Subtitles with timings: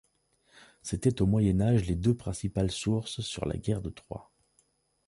[0.81, 4.31] C'étaient au Moyen Âge les deux principales sources sur la guerre de Troie.